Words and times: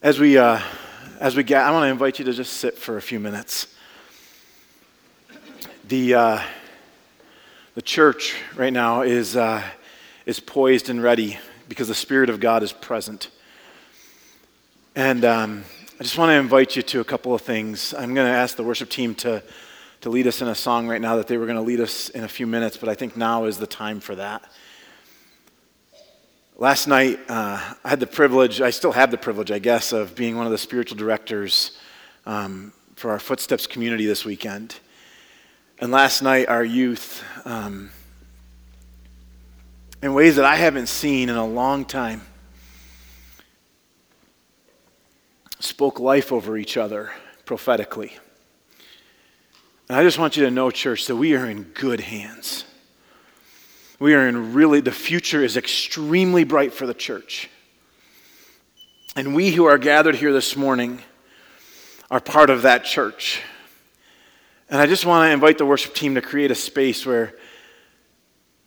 As 0.00 0.20
we, 0.20 0.38
uh, 0.38 0.60
as 1.18 1.34
we 1.34 1.42
get, 1.42 1.64
I 1.64 1.72
want 1.72 1.82
to 1.82 1.88
invite 1.88 2.20
you 2.20 2.24
to 2.26 2.32
just 2.32 2.52
sit 2.58 2.78
for 2.78 2.98
a 2.98 3.02
few 3.02 3.18
minutes. 3.18 3.66
The, 5.88 6.14
uh, 6.14 6.42
the 7.74 7.82
church 7.82 8.36
right 8.54 8.72
now 8.72 9.02
is, 9.02 9.36
uh, 9.36 9.60
is 10.24 10.38
poised 10.38 10.88
and 10.88 11.02
ready 11.02 11.36
because 11.68 11.88
the 11.88 11.96
Spirit 11.96 12.30
of 12.30 12.38
God 12.38 12.62
is 12.62 12.72
present. 12.72 13.30
And 14.94 15.24
um, 15.24 15.64
I 15.98 16.04
just 16.04 16.16
want 16.16 16.30
to 16.30 16.34
invite 16.34 16.76
you 16.76 16.82
to 16.82 17.00
a 17.00 17.04
couple 17.04 17.34
of 17.34 17.42
things. 17.42 17.92
I'm 17.92 18.14
going 18.14 18.28
to 18.28 18.38
ask 18.38 18.54
the 18.56 18.62
worship 18.62 18.90
team 18.90 19.16
to, 19.16 19.42
to 20.02 20.10
lead 20.10 20.28
us 20.28 20.40
in 20.40 20.46
a 20.46 20.54
song 20.54 20.86
right 20.86 21.00
now 21.00 21.16
that 21.16 21.26
they 21.26 21.38
were 21.38 21.46
going 21.46 21.56
to 21.56 21.62
lead 21.62 21.80
us 21.80 22.08
in 22.10 22.22
a 22.22 22.28
few 22.28 22.46
minutes, 22.46 22.76
but 22.76 22.88
I 22.88 22.94
think 22.94 23.16
now 23.16 23.46
is 23.46 23.58
the 23.58 23.66
time 23.66 23.98
for 23.98 24.14
that. 24.14 24.48
Last 26.60 26.88
night, 26.88 27.20
uh, 27.28 27.74
I 27.84 27.88
had 27.88 28.00
the 28.00 28.06
privilege, 28.08 28.60
I 28.60 28.70
still 28.70 28.90
have 28.90 29.12
the 29.12 29.16
privilege, 29.16 29.52
I 29.52 29.60
guess, 29.60 29.92
of 29.92 30.16
being 30.16 30.36
one 30.36 30.44
of 30.44 30.50
the 30.50 30.58
spiritual 30.58 30.98
directors 30.98 31.78
um, 32.26 32.72
for 32.96 33.12
our 33.12 33.20
Footsteps 33.20 33.68
community 33.68 34.06
this 34.06 34.24
weekend. 34.24 34.74
And 35.78 35.92
last 35.92 36.20
night, 36.20 36.48
our 36.48 36.64
youth, 36.64 37.22
um, 37.44 37.90
in 40.02 40.14
ways 40.14 40.34
that 40.34 40.44
I 40.44 40.56
haven't 40.56 40.88
seen 40.88 41.28
in 41.28 41.36
a 41.36 41.46
long 41.46 41.84
time, 41.84 42.22
spoke 45.60 46.00
life 46.00 46.32
over 46.32 46.56
each 46.56 46.76
other 46.76 47.12
prophetically. 47.44 48.16
And 49.88 49.96
I 49.96 50.02
just 50.02 50.18
want 50.18 50.36
you 50.36 50.44
to 50.44 50.50
know, 50.50 50.72
church, 50.72 51.06
that 51.06 51.14
we 51.14 51.36
are 51.36 51.48
in 51.48 51.62
good 51.62 52.00
hands. 52.00 52.64
We 53.98 54.14
are 54.14 54.28
in 54.28 54.52
really, 54.52 54.80
the 54.80 54.92
future 54.92 55.42
is 55.42 55.56
extremely 55.56 56.44
bright 56.44 56.72
for 56.72 56.86
the 56.86 56.94
church. 56.94 57.50
And 59.16 59.34
we 59.34 59.50
who 59.50 59.64
are 59.64 59.78
gathered 59.78 60.14
here 60.14 60.32
this 60.32 60.56
morning 60.56 61.00
are 62.10 62.20
part 62.20 62.50
of 62.50 62.62
that 62.62 62.84
church. 62.84 63.42
And 64.70 64.80
I 64.80 64.86
just 64.86 65.04
want 65.04 65.28
to 65.28 65.32
invite 65.32 65.58
the 65.58 65.66
worship 65.66 65.94
team 65.94 66.14
to 66.14 66.20
create 66.20 66.50
a 66.50 66.54
space 66.54 67.04
where 67.04 67.34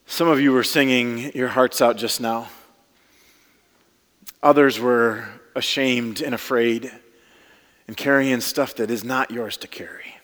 some 0.06 0.28
of 0.28 0.42
you 0.42 0.52
were 0.52 0.64
singing 0.64 1.32
your 1.34 1.48
hearts 1.48 1.82
out 1.82 1.96
just 1.96 2.20
now. 2.20 2.50
Others 4.44 4.80
were 4.80 5.30
ashamed 5.56 6.22
and 6.22 6.36
afraid 6.36 6.92
and 7.88 7.96
carrying 7.96 8.42
stuff 8.42 8.76
that 8.76 8.92
is 8.92 9.06
not 9.06 9.32
yours 9.32 9.56
to 9.58 9.68
carry. 9.68 10.18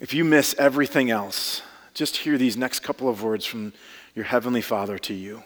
If 0.00 0.14
you 0.14 0.24
miss 0.24 0.54
everything 0.58 1.10
else, 1.10 1.62
just 1.94 2.18
hear 2.18 2.38
these 2.38 2.56
next 2.56 2.80
couple 2.80 3.08
of 3.08 3.22
words 3.22 3.44
from 3.44 3.72
your 4.14 4.24
Heavenly 4.24 4.60
Father 4.60 4.98
to 4.98 5.14
you. 5.14 5.42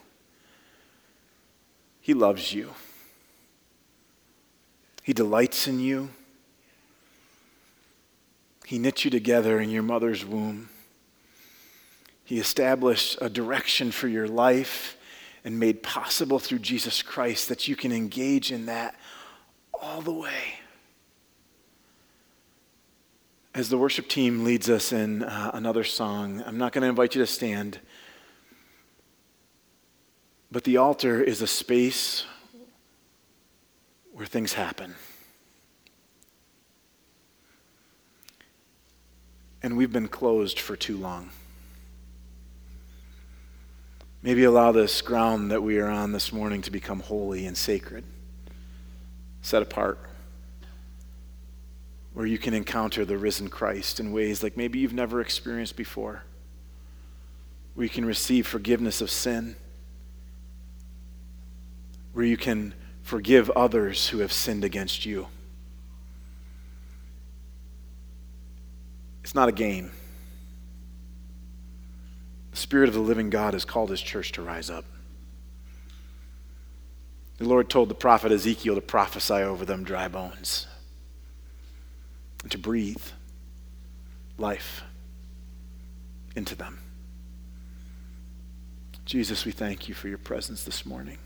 He 2.00 2.14
loves 2.14 2.52
you, 2.52 2.74
He 5.02 5.12
delights 5.12 5.66
in 5.66 5.80
you. 5.80 6.10
He 8.66 8.78
knit 8.78 9.04
you 9.04 9.10
together 9.10 9.60
in 9.60 9.68
your 9.68 9.82
mother's 9.82 10.24
womb. 10.24 10.70
He 12.24 12.38
established 12.38 13.18
a 13.20 13.28
direction 13.28 13.90
for 13.90 14.08
your 14.08 14.26
life 14.26 14.96
and 15.44 15.60
made 15.60 15.82
possible 15.82 16.38
through 16.38 16.60
Jesus 16.60 17.02
Christ 17.02 17.50
that 17.50 17.68
you 17.68 17.76
can 17.76 17.92
engage 17.92 18.50
in 18.50 18.64
that 18.66 18.94
all 19.74 20.00
the 20.00 20.12
way. 20.12 20.63
As 23.54 23.68
the 23.68 23.78
worship 23.78 24.08
team 24.08 24.42
leads 24.42 24.68
us 24.68 24.92
in 24.92 25.22
uh, 25.22 25.52
another 25.54 25.84
song, 25.84 26.42
I'm 26.44 26.58
not 26.58 26.72
going 26.72 26.82
to 26.82 26.88
invite 26.88 27.14
you 27.14 27.20
to 27.20 27.26
stand, 27.26 27.78
but 30.50 30.64
the 30.64 30.76
altar 30.76 31.22
is 31.22 31.40
a 31.40 31.46
space 31.46 32.24
where 34.12 34.26
things 34.26 34.54
happen. 34.54 34.96
And 39.62 39.76
we've 39.76 39.92
been 39.92 40.08
closed 40.08 40.58
for 40.58 40.74
too 40.74 40.96
long. 40.96 41.30
Maybe 44.20 44.42
allow 44.42 44.72
this 44.72 45.00
ground 45.00 45.52
that 45.52 45.62
we 45.62 45.78
are 45.78 45.88
on 45.88 46.10
this 46.10 46.32
morning 46.32 46.60
to 46.62 46.72
become 46.72 46.98
holy 46.98 47.46
and 47.46 47.56
sacred, 47.56 48.04
set 49.42 49.62
apart 49.62 50.00
where 52.14 52.26
you 52.26 52.38
can 52.38 52.54
encounter 52.54 53.04
the 53.04 53.18
risen 53.18 53.48
Christ 53.48 53.98
in 53.98 54.12
ways 54.12 54.42
like 54.42 54.56
maybe 54.56 54.78
you've 54.78 54.94
never 54.94 55.20
experienced 55.20 55.76
before, 55.76 56.22
where 57.74 57.84
you 57.84 57.90
can 57.90 58.04
receive 58.04 58.46
forgiveness 58.46 59.00
of 59.00 59.10
sin, 59.10 59.56
where 62.12 62.24
you 62.24 62.36
can 62.36 62.72
forgive 63.02 63.50
others 63.50 64.08
who 64.08 64.20
have 64.20 64.32
sinned 64.32 64.64
against 64.64 65.04
you. 65.04 65.26
It's 69.24 69.34
not 69.34 69.48
a 69.48 69.52
game. 69.52 69.90
The 72.52 72.56
Spirit 72.56 72.88
of 72.88 72.94
the 72.94 73.00
living 73.00 73.30
God 73.30 73.54
has 73.54 73.64
called 73.64 73.90
His 73.90 74.00
church 74.00 74.30
to 74.32 74.42
rise 74.42 74.70
up. 74.70 74.84
The 77.38 77.48
Lord 77.48 77.68
told 77.68 77.88
the 77.88 77.94
prophet 77.96 78.30
Ezekiel 78.30 78.76
to 78.76 78.80
prophesy 78.80 79.34
over 79.34 79.64
them 79.64 79.82
dry 79.82 80.06
bones 80.06 80.68
and 82.44 82.52
to 82.52 82.58
breathe 82.58 83.02
life 84.36 84.82
into 86.36 86.54
them. 86.54 86.78
Jesus, 89.06 89.44
we 89.44 89.52
thank 89.52 89.88
you 89.88 89.94
for 89.94 90.08
your 90.08 90.18
presence 90.18 90.62
this 90.62 90.84
morning, 90.84 91.18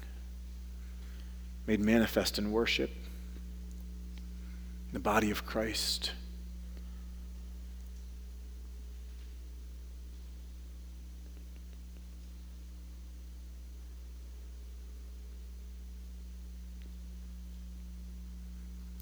made 1.67 1.81
manifest 1.81 2.39
in 2.39 2.53
worship, 2.53 2.91
in 4.89 4.93
the 4.93 5.01
body 5.01 5.31
of 5.31 5.45
Christ. 5.45 6.13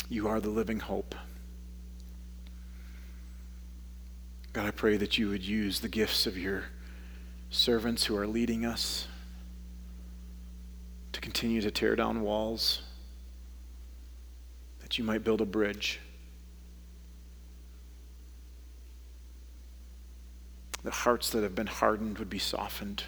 You 0.08 0.28
are 0.28 0.40
the 0.40 0.48
living 0.48 0.80
hope. 0.80 1.14
God, 4.56 4.64
I 4.64 4.70
pray 4.70 4.96
that 4.96 5.18
you 5.18 5.28
would 5.28 5.44
use 5.44 5.80
the 5.80 5.88
gifts 5.88 6.26
of 6.26 6.38
your 6.38 6.64
servants 7.50 8.06
who 8.06 8.16
are 8.16 8.26
leading 8.26 8.64
us 8.64 9.06
to 11.12 11.20
continue 11.20 11.60
to 11.60 11.70
tear 11.70 11.94
down 11.94 12.22
walls, 12.22 12.80
that 14.80 14.96
you 14.96 15.04
might 15.04 15.22
build 15.22 15.42
a 15.42 15.44
bridge. 15.44 16.00
That 20.84 20.94
hearts 20.94 21.28
that 21.32 21.42
have 21.42 21.54
been 21.54 21.66
hardened 21.66 22.16
would 22.16 22.30
be 22.30 22.38
softened. 22.38 23.02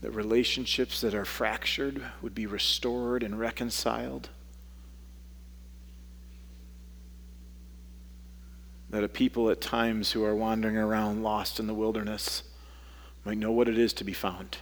That 0.00 0.12
relationships 0.12 1.02
that 1.02 1.12
are 1.14 1.26
fractured 1.26 2.02
would 2.22 2.34
be 2.34 2.46
restored 2.46 3.22
and 3.22 3.38
reconciled. 3.38 4.30
That 8.92 9.02
a 9.02 9.08
people 9.08 9.48
at 9.48 9.60
times 9.60 10.12
who 10.12 10.22
are 10.22 10.36
wandering 10.36 10.76
around 10.76 11.22
lost 11.22 11.58
in 11.58 11.66
the 11.66 11.74
wilderness 11.74 12.42
might 13.24 13.38
know 13.38 13.50
what 13.50 13.66
it 13.66 13.78
is 13.78 13.94
to 13.94 14.04
be 14.04 14.12
found, 14.12 14.58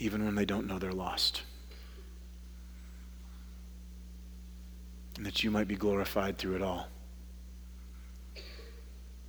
even 0.00 0.24
when 0.24 0.34
they 0.34 0.44
don't 0.44 0.66
know 0.66 0.78
they're 0.78 0.92
lost. 0.92 1.42
And 5.16 5.24
that 5.24 5.44
you 5.44 5.52
might 5.52 5.68
be 5.68 5.76
glorified 5.76 6.36
through 6.36 6.56
it 6.56 6.62
all. 6.62 6.88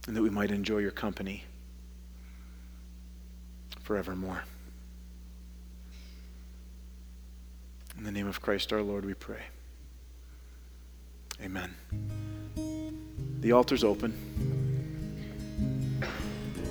And 0.08 0.16
that 0.16 0.24
we 0.24 0.30
might 0.32 0.50
enjoy 0.50 0.80
your 0.80 0.92
company 0.92 1.44
forevermore. 3.84 4.44
In 7.96 8.06
the 8.06 8.12
name 8.12 8.26
of 8.26 8.42
Christ 8.42 8.74
our 8.74 8.82
Lord, 8.82 9.06
we 9.06 9.14
pray. 9.14 9.44
Amen. 11.44 11.74
The 13.40 13.52
altar's 13.52 13.84
open. 13.84 14.14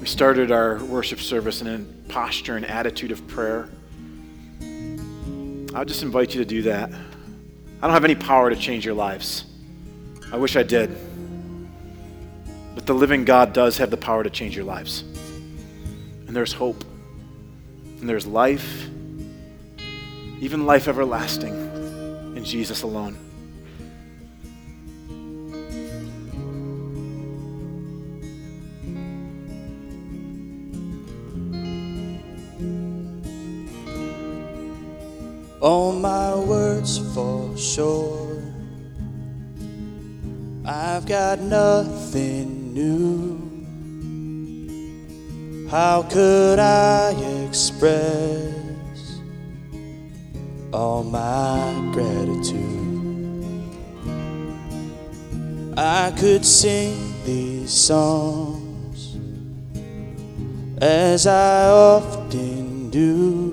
We 0.00 0.06
started 0.06 0.50
our 0.50 0.82
worship 0.84 1.20
service 1.20 1.60
in 1.60 1.66
a 1.66 1.78
posture 2.10 2.56
and 2.56 2.64
attitude 2.64 3.10
of 3.10 3.26
prayer. 3.28 3.68
I'll 5.74 5.84
just 5.84 6.02
invite 6.02 6.34
you 6.34 6.40
to 6.40 6.44
do 6.44 6.62
that. 6.62 6.90
I 6.90 7.86
don't 7.86 7.92
have 7.92 8.04
any 8.04 8.14
power 8.14 8.50
to 8.50 8.56
change 8.56 8.84
your 8.84 8.94
lives. 8.94 9.44
I 10.32 10.36
wish 10.36 10.56
I 10.56 10.62
did. 10.62 10.96
But 12.74 12.86
the 12.86 12.94
living 12.94 13.24
God 13.24 13.52
does 13.52 13.76
have 13.78 13.90
the 13.90 13.96
power 13.96 14.22
to 14.22 14.30
change 14.30 14.54
your 14.54 14.64
lives. 14.64 15.02
And 16.26 16.36
there's 16.36 16.52
hope. 16.52 16.84
And 18.00 18.08
there's 18.08 18.26
life, 18.26 18.88
even 20.40 20.64
life 20.64 20.88
everlasting, 20.88 21.54
in 22.36 22.44
Jesus 22.44 22.82
alone. 22.82 23.18
All 35.60 35.92
my 35.92 36.34
words 36.34 36.98
fall 37.14 37.54
short. 37.54 38.38
I've 40.64 41.04
got 41.06 41.40
nothing 41.40 42.72
new. 42.72 43.50
How 45.68 46.02
could 46.02 46.58
I 46.58 47.12
express 47.46 49.20
all 50.72 51.04
my 51.04 51.90
gratitude? 51.92 52.80
I 55.76 56.12
could 56.18 56.44
sing 56.44 57.14
these 57.24 57.72
songs 57.72 59.16
as 60.80 61.26
I 61.26 61.68
often 61.68 62.90
do. 62.90 63.49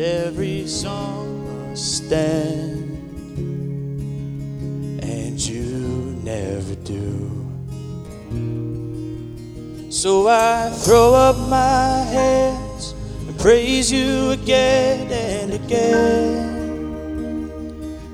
Every 0.00 0.66
song 0.66 1.44
must 1.68 2.06
stand, 2.06 2.88
and 5.02 5.38
you 5.38 6.16
never 6.24 6.74
do. 6.76 7.30
So 9.90 10.26
I 10.26 10.70
throw 10.70 11.12
up 11.12 11.36
my 11.50 11.98
hands 11.98 12.94
and 13.28 13.38
praise 13.38 13.92
you 13.92 14.30
again 14.30 15.12
and 15.12 15.52
again. 15.52 16.48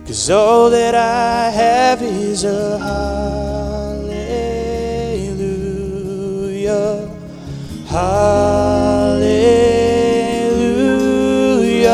Cause 0.09 0.29
all 0.29 0.71
that 0.71 0.97
I 0.97 1.51
have 1.51 2.03
is 2.03 2.43
a 2.43 2.81
hallelujah. 2.81 4.27
Hallelujah. 7.87 9.76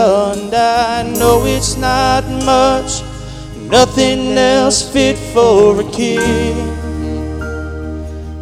And 0.05 0.53
I 0.53 1.05
know 1.05 1.45
it's 1.47 1.77
not 1.77 2.25
much, 2.45 3.03
nothing 3.71 4.37
else 4.37 4.83
fit 4.93 5.17
for 5.17 5.81
a 5.81 5.91
king 5.93 6.57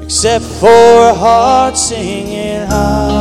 except 0.03 0.47
for 0.47 1.11
a 1.11 1.15
heart 1.15 1.77
singing 1.77 2.67
hallelujah. 2.67 3.20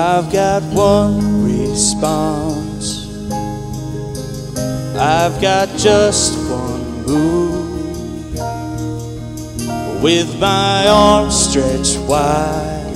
I've 0.00 0.32
got 0.32 0.62
one 0.62 1.42
response. 1.44 3.04
I've 4.96 5.42
got 5.42 5.76
just 5.76 6.38
one 6.48 7.04
move. 7.04 8.32
With 10.00 10.38
my 10.38 10.86
arms 10.86 11.34
stretched 11.34 11.98
wide, 12.06 12.94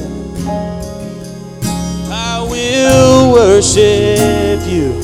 I 2.08 2.46
will 2.48 3.32
worship 3.32 4.60
you. 4.70 5.02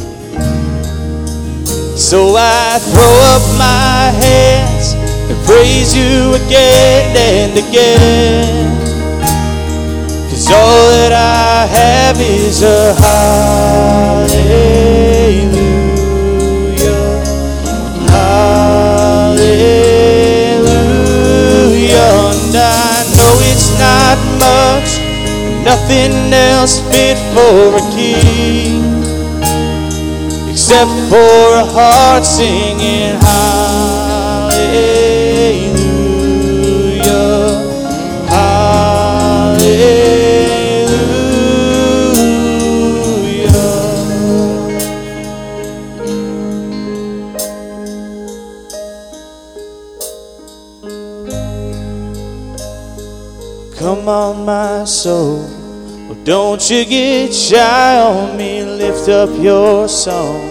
So 1.99 2.37
I 2.39 2.79
throw 2.79 3.15
up 3.35 3.43
my 3.59 4.13
hands 4.23 4.93
and 5.29 5.47
praise 5.47 5.97
you 5.97 6.35
again 6.47 7.17
and 7.17 7.59
again. 7.59 8.68
Cause 10.49 10.57
all 10.57 10.89
that 10.89 11.13
I 11.13 11.69
have 11.77 12.17
is 12.19 12.63
a 12.63 12.97
hallelujah. 12.97 14.33
Hallelujah. 18.09 18.89
And 22.33 22.57
I 22.57 23.05
know 23.13 23.35
it's 23.45 23.69
not 23.77 24.17
much, 24.41 24.97
nothing 25.69 26.33
else 26.33 26.81
fit 26.89 27.19
for 27.35 27.77
a 27.77 27.85
king 27.93 29.05
except 30.49 30.89
for 31.11 31.61
a 31.61 31.65
heart 31.77 32.25
singing 32.25 33.21
hallelujah. 33.21 33.48
Come 54.09 54.39
on, 54.39 54.47
my 54.47 54.85
soul. 54.85 55.45
Well, 56.09 56.17
don't 56.25 56.71
you 56.71 56.87
get 56.87 57.35
shy 57.35 58.01
on 58.01 58.39
me. 58.39 58.65
Lift 58.65 59.07
up 59.11 59.29
your 59.39 59.87
song. 59.87 60.51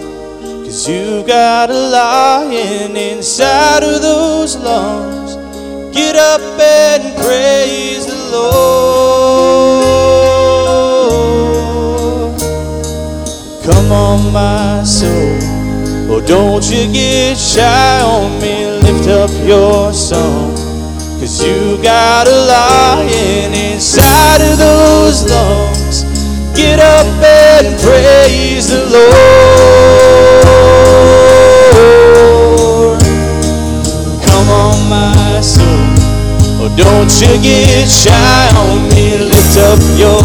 Cause 0.62 0.88
you 0.88 1.24
got 1.26 1.68
a 1.68 1.74
lion 1.90 2.96
inside 2.96 3.82
of 3.82 4.00
those 4.00 4.54
lungs. 4.58 5.34
Get 5.92 6.14
up 6.14 6.40
and 6.40 7.16
praise 7.16 8.06
the 8.06 8.14
Lord. 8.30 8.78
Come 13.64 13.90
on, 13.90 14.32
my 14.32 14.84
soul. 14.84 15.38
Oh, 16.12 16.20
don't 16.24 16.64
you 16.70 16.86
get 16.92 17.36
shy 17.36 18.02
on 18.02 18.40
me. 18.40 18.70
Lift 18.82 19.08
up 19.08 19.32
your 19.44 19.92
song. 19.92 20.57
Cause 21.38 21.46
you 21.46 21.78
got 21.80 22.26
a 22.26 22.34
lion 22.34 23.54
inside 23.54 24.42
of 24.42 24.58
those 24.58 25.22
lungs. 25.30 26.02
Get 26.56 26.80
up 26.80 27.06
and 27.22 27.78
praise 27.78 28.70
the 28.70 28.82
Lord. 28.90 29.06
Come 34.24 34.48
on, 34.50 34.88
my 34.90 35.40
soul. 35.40 35.94
Oh, 36.58 36.74
don't 36.76 37.20
you 37.22 37.40
get 37.40 37.86
shy 37.86 38.50
on 38.56 38.88
me. 38.88 39.18
Lift 39.18 39.58
up 39.58 39.78
your 39.96 40.17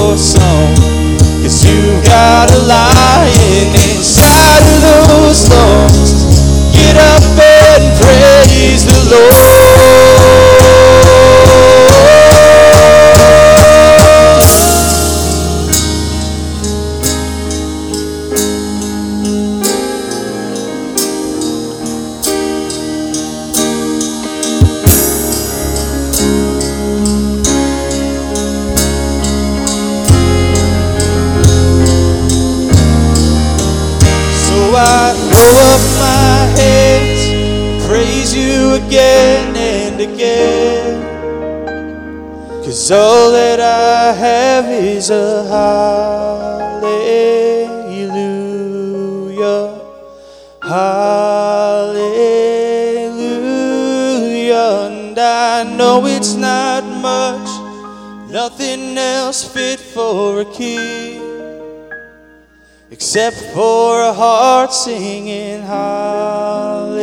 except 62.94 63.38
for 63.56 64.02
a 64.02 64.14
heart 64.14 64.72
singing 64.72 65.64
hallelujah 65.64 66.94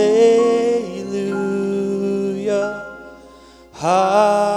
hallelujah 3.74 4.49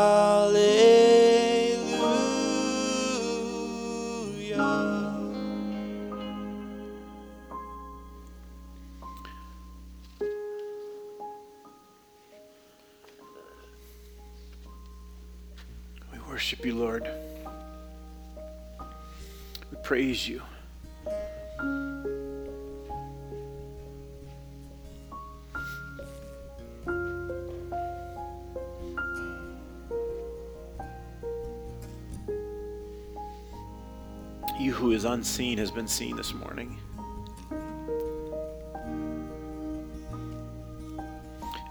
unseen 35.23 35.57
has 35.57 35.71
been 35.71 35.87
seen 35.87 36.17
this 36.17 36.33
morning. 36.33 36.77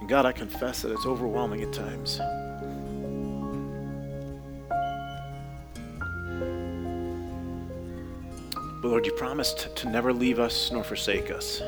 And 0.01 0.09
God, 0.09 0.25
I 0.25 0.33
confess 0.33 0.81
that 0.81 0.91
it's 0.91 1.05
overwhelming 1.05 1.61
at 1.61 1.71
times. 1.71 2.17
But 8.81 8.89
Lord, 8.89 9.05
you 9.05 9.13
promised 9.13 9.77
to 9.77 9.91
never 9.91 10.15
leave 10.15 10.39
us 10.39 10.73
nor 10.73 10.83
forsake 10.83 11.31
us. 11.31 11.61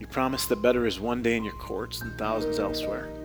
You 0.00 0.08
promised 0.10 0.48
that 0.48 0.60
better 0.62 0.84
is 0.84 0.98
one 0.98 1.22
day 1.22 1.36
in 1.36 1.44
your 1.44 1.54
courts 1.60 2.00
than 2.00 2.18
thousands 2.18 2.58
elsewhere. 2.58 3.21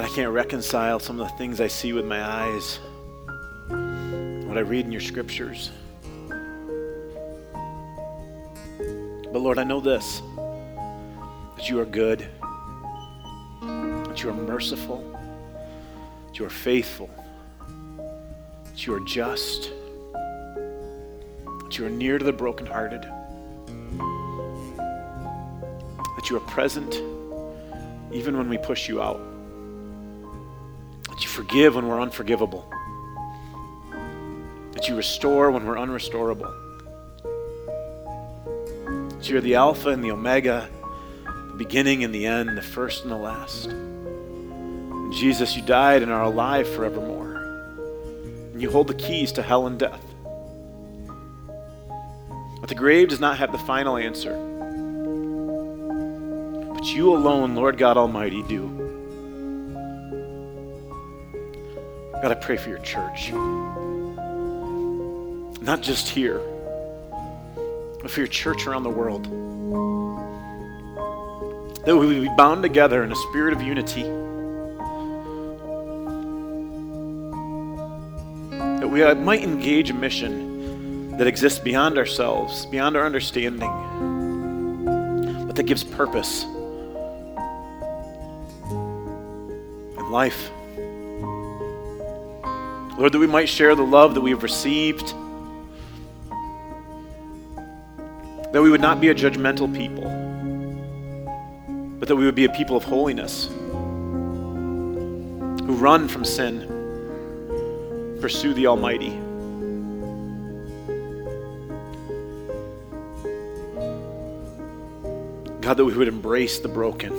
God, 0.00 0.10
I 0.10 0.14
can't 0.14 0.32
reconcile 0.32 0.98
some 0.98 1.20
of 1.20 1.28
the 1.28 1.36
things 1.36 1.60
I 1.60 1.66
see 1.66 1.92
with 1.92 2.06
my 2.06 2.24
eyes, 2.24 2.78
what 3.68 4.56
I 4.56 4.60
read 4.60 4.86
in 4.86 4.92
your 4.92 5.02
scriptures. 5.02 5.72
But 9.30 9.40
Lord, 9.42 9.58
I 9.58 9.64
know 9.64 9.78
this 9.78 10.22
that 11.56 11.68
you 11.68 11.78
are 11.80 11.84
good, 11.84 12.26
that 13.60 14.22
you 14.22 14.30
are 14.30 14.34
merciful, 14.34 15.04
that 16.28 16.38
you 16.38 16.46
are 16.46 16.50
faithful, 16.50 17.10
that 18.64 18.86
you 18.86 18.94
are 18.94 19.00
just, 19.00 19.70
that 20.14 21.76
you 21.76 21.84
are 21.84 21.90
near 21.90 22.16
to 22.16 22.24
the 22.24 22.32
brokenhearted, 22.32 23.02
that 26.16 26.30
you 26.30 26.38
are 26.38 26.46
present 26.46 27.02
even 28.12 28.38
when 28.38 28.48
we 28.48 28.56
push 28.56 28.88
you 28.88 29.02
out, 29.02 29.20
forgive 31.30 31.76
when 31.76 31.86
we're 31.88 32.00
unforgivable, 32.00 32.68
that 34.72 34.88
you 34.88 34.96
restore 34.96 35.50
when 35.50 35.64
we're 35.64 35.76
unrestorable. 35.76 36.52
That 39.16 39.28
you're 39.28 39.40
the 39.40 39.54
Alpha 39.54 39.90
and 39.90 40.02
the 40.02 40.10
Omega, 40.10 40.68
the 41.24 41.54
beginning 41.56 42.04
and 42.04 42.14
the 42.14 42.26
end, 42.26 42.56
the 42.56 42.62
first 42.62 43.02
and 43.02 43.12
the 43.12 43.16
last. 43.16 43.66
And 43.66 45.12
Jesus, 45.12 45.56
you 45.56 45.62
died 45.62 46.02
and 46.02 46.10
are 46.10 46.24
alive 46.24 46.68
forevermore. 46.68 47.36
And 48.52 48.60
you 48.60 48.70
hold 48.70 48.88
the 48.88 48.94
keys 48.94 49.32
to 49.32 49.42
hell 49.42 49.66
and 49.66 49.78
death. 49.78 50.04
But 52.60 52.68
the 52.68 52.74
grave 52.74 53.08
does 53.08 53.20
not 53.20 53.38
have 53.38 53.52
the 53.52 53.58
final 53.58 53.96
answer. 53.96 54.34
But 56.74 56.86
you 56.94 57.14
alone, 57.14 57.54
Lord 57.54 57.78
God 57.78 57.96
Almighty, 57.96 58.42
do. 58.42 58.79
God, 62.22 62.32
I 62.32 62.34
pray 62.34 62.56
for 62.56 62.68
your 62.68 62.78
church. 62.80 63.32
Not 65.62 65.82
just 65.82 66.08
here 66.08 66.40
but 68.02 68.10
for 68.10 68.20
your 68.20 68.28
church 68.28 68.66
around 68.66 68.82
the 68.82 68.90
world. 68.90 69.24
That 71.84 71.96
we 71.96 72.06
would 72.06 72.22
be 72.22 72.28
bound 72.36 72.62
together 72.62 73.02
in 73.04 73.12
a 73.12 73.16
spirit 73.16 73.52
of 73.52 73.62
unity. 73.62 74.02
That 78.80 78.88
we 78.88 79.02
might 79.14 79.42
engage 79.42 79.90
a 79.90 79.94
mission 79.94 81.16
that 81.18 81.26
exists 81.26 81.58
beyond 81.58 81.98
ourselves, 81.98 82.64
beyond 82.66 82.96
our 82.96 83.04
understanding, 83.04 83.70
but 85.46 85.56
that 85.56 85.64
gives 85.64 85.84
purpose 85.84 86.44
and 89.96 90.10
life. 90.10 90.50
Lord, 93.00 93.12
that 93.12 93.18
we 93.18 93.26
might 93.26 93.48
share 93.48 93.74
the 93.74 93.82
love 93.82 94.14
that 94.14 94.20
we 94.20 94.30
have 94.30 94.44
received 94.44 95.14
That 98.52 98.62
we 98.62 98.70
would 98.70 98.80
not 98.80 99.00
be 99.00 99.08
a 99.10 99.14
judgmental 99.14 99.72
people, 99.72 100.02
but 102.00 102.08
that 102.08 102.16
we 102.16 102.24
would 102.24 102.34
be 102.34 102.46
a 102.46 102.48
people 102.48 102.76
of 102.76 102.82
holiness 102.82 103.46
who 105.60 105.74
run 105.76 106.08
from 106.08 106.24
sin, 106.24 106.66
pursue 108.20 108.52
the 108.52 108.66
Almighty. 108.66 109.10
God, 115.60 115.76
that 115.76 115.84
we 115.84 115.96
would 115.96 116.08
embrace 116.08 116.58
the 116.58 116.66
broken, 116.66 117.16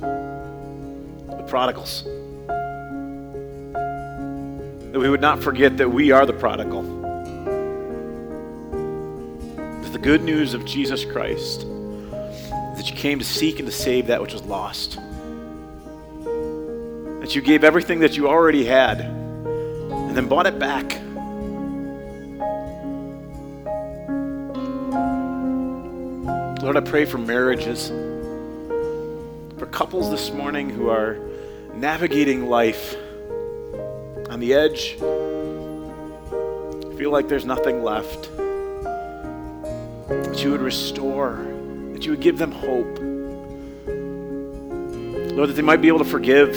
the 0.00 1.44
prodigals. 1.46 2.02
That 4.92 4.98
we 4.98 5.08
would 5.08 5.20
not 5.20 5.42
forget 5.42 5.76
that 5.76 5.88
we 5.88 6.10
are 6.10 6.26
the 6.26 6.32
prodigal 6.32 6.82
That 9.82 9.92
the 9.92 9.98
good 9.98 10.22
news 10.22 10.54
of 10.54 10.64
Jesus 10.64 11.04
Christ 11.04 11.66
that 12.80 12.88
you 12.88 12.96
came 12.96 13.18
to 13.18 13.24
seek 13.24 13.58
and 13.58 13.68
to 13.68 13.72
save 13.72 14.06
that 14.06 14.22
which 14.22 14.32
was 14.32 14.42
lost. 14.42 14.98
That 17.20 17.34
you 17.34 17.42
gave 17.42 17.62
everything 17.62 18.00
that 18.00 18.16
you 18.16 18.26
already 18.26 18.64
had 18.64 19.00
and 19.00 20.16
then 20.16 20.28
bought 20.28 20.46
it 20.46 20.58
back. 20.58 20.98
Lord, 26.62 26.76
I 26.78 26.80
pray 26.80 27.04
for 27.04 27.18
marriages, 27.18 27.88
for 29.58 29.66
couples 29.66 30.10
this 30.10 30.30
morning 30.30 30.70
who 30.70 30.88
are 30.88 31.18
navigating 31.74 32.48
life 32.48 32.96
on 34.30 34.38
the 34.38 34.54
edge, 34.54 34.96
feel 36.96 37.10
like 37.10 37.26
there's 37.28 37.44
nothing 37.44 37.82
left 37.82 38.30
that 40.06 40.40
you 40.44 40.52
would 40.52 40.60
restore, 40.60 41.48
that 41.92 42.04
you 42.04 42.12
would 42.12 42.20
give 42.20 42.38
them 42.38 42.52
hope. 42.52 42.98
Lord, 45.34 45.48
that 45.48 45.54
they 45.54 45.62
might 45.62 45.82
be 45.82 45.88
able 45.88 45.98
to 45.98 46.04
forgive, 46.04 46.54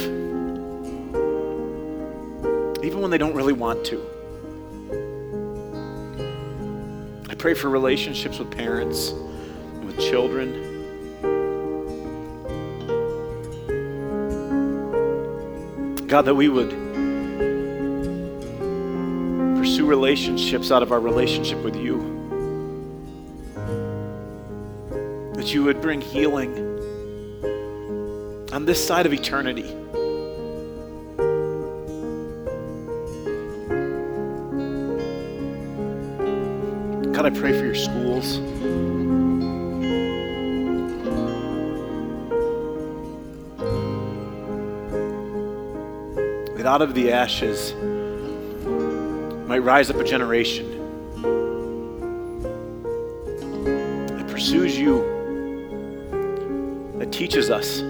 even 2.84 3.02
when 3.02 3.10
they 3.10 3.18
don't 3.18 3.34
really 3.34 3.54
want 3.54 3.84
to. 3.86 4.06
I 7.30 7.36
pray 7.36 7.56
for 7.56 7.70
relationships 7.70 8.38
with 8.38 8.52
parents 8.52 9.10
and 9.10 9.86
with 9.86 9.98
children. 10.00 10.70
God, 16.08 16.26
that 16.26 16.36
we 16.36 16.50
would 16.50 16.83
relationships 19.94 20.72
out 20.72 20.82
of 20.82 20.92
our 20.92 21.00
relationship 21.00 21.64
with 21.64 21.76
you. 21.76 22.14
that 25.44 25.54
you 25.54 25.62
would 25.62 25.82
bring 25.82 26.00
healing 26.00 26.52
on 28.54 28.64
this 28.64 28.82
side 28.88 29.06
of 29.06 29.12
eternity. 29.12 29.70
God, 37.12 37.26
I 37.26 37.30
pray 37.32 37.52
for 37.52 37.66
your 37.66 37.76
schools. 37.76 38.40
That 46.56 46.66
out 46.66 46.82
of 46.82 46.94
the 46.96 47.12
ashes 47.12 47.74
might 49.54 49.60
rise 49.60 49.92
up 49.92 49.98
a 49.98 50.04
generation 50.04 50.68
that 54.08 54.28
pursues 54.28 54.76
you 54.76 55.04
that 56.98 57.12
teaches 57.12 57.52
us 57.52 57.82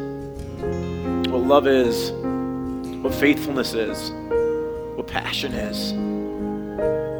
what 1.32 1.41
love 1.41 1.65
is, 1.65 2.12
what 3.01 3.15
faithfulness 3.15 3.74
is, 3.74 4.12
what 4.98 5.08
passion 5.08 5.53
is. 5.53 5.93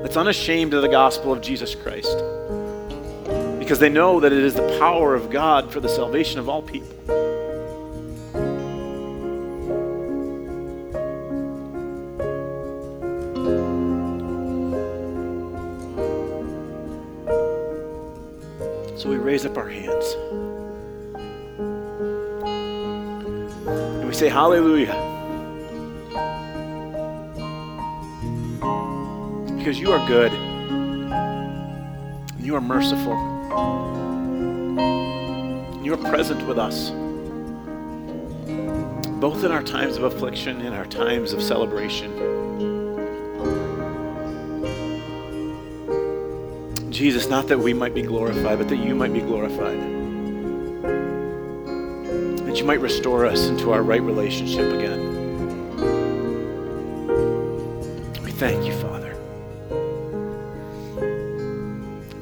That's 0.03 0.17
unashamed 0.17 0.73
of 0.73 0.81
the 0.81 0.89
gospel 0.89 1.31
of 1.31 1.39
Jesus 1.39 1.73
Christ 1.73 2.17
because 3.59 3.79
they 3.79 3.88
know 3.88 4.19
that 4.19 4.33
it 4.33 4.43
is 4.43 4.55
the 4.55 4.77
power 4.77 5.15
of 5.15 5.29
God 5.29 5.71
for 5.71 5.79
the 5.79 5.88
salvation 5.88 6.38
of 6.38 6.50
all 6.50 6.62
people. 6.62 7.23
Say 24.24 24.30
hallelujah. 24.30 24.94
Because 29.58 29.77
you 29.77 29.92
are 29.92 30.08
good. 30.08 30.32
You 32.39 32.56
are 32.56 32.62
merciful. 32.62 33.15
You 35.84 35.94
are 35.94 36.10
present 36.10 36.48
with 36.48 36.58
us. 36.58 36.92
Both 39.20 39.44
in 39.44 39.51
our 39.51 39.62
times 39.62 39.98
of 39.98 40.03
affliction 40.03 40.62
and 40.62 40.74
our 40.74 40.86
times 40.86 41.34
of 41.34 41.44
celebration. 41.44 42.10
Jesus, 46.92 47.27
not 47.27 47.48
that 47.50 47.60
we 47.60 47.74
might 47.74 47.94
be 47.94 48.03
glorified, 48.03 48.58
but 48.58 48.70
that 48.70 48.77
you 48.77 48.96
might 48.96 49.12
be 49.12 49.20
glorified. 49.20 50.02
You 52.63 52.67
might 52.67 52.79
restore 52.79 53.25
us 53.25 53.48
into 53.48 53.74
our 53.74 53.84
right 53.84 54.01
relationship 54.01 54.72
again. 54.72 55.01
We 58.24 58.32
thank 58.32 58.65
you, 58.65 58.72
Father. 58.72 59.17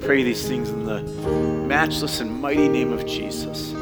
Pray 0.02 0.24
these 0.24 0.48
things 0.48 0.70
in 0.70 0.86
the 0.86 1.04
matchless 1.68 2.22
and 2.22 2.42
mighty 2.42 2.68
name 2.70 2.92
of 2.92 3.06
Jesus. 3.06 3.76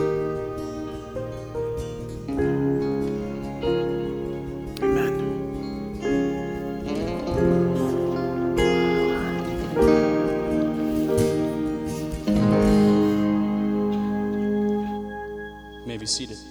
I 16.22 16.49